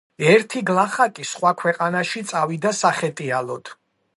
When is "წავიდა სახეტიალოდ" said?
2.33-3.75